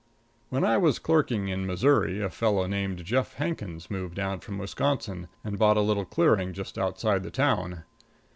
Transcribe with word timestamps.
_"]When 0.49 0.63
I 0.63 0.77
was 0.79 0.97
clerking 0.97 1.49
in 1.49 1.67
Missouri, 1.67 2.23
a 2.23 2.31
fellow 2.31 2.65
named 2.65 3.05
Jeff 3.05 3.35
Hankins 3.35 3.91
moved 3.91 4.15
down 4.15 4.39
from 4.39 4.57
Wisconsin 4.57 5.27
and 5.43 5.59
bought 5.59 5.77
a 5.77 5.81
little 5.81 6.05
clearing 6.05 6.53
just 6.53 6.75
outside 6.79 7.21
the 7.21 7.29
town. 7.29 7.83